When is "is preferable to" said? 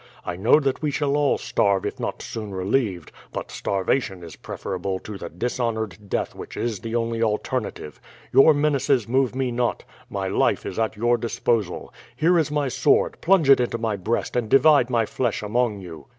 4.23-5.15